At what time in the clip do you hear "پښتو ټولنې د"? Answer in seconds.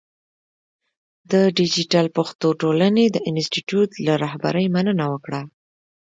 2.17-3.17